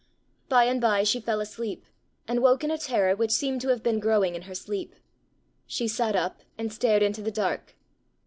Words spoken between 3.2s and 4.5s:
seemed to have been growing in